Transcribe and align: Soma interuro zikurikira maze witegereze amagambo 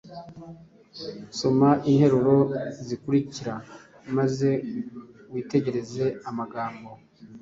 Soma 1.37 1.69
interuro 1.91 2.37
zikurikira 2.87 3.53
maze 4.17 4.49
witegereze 5.31 6.05
amagambo 6.29 6.89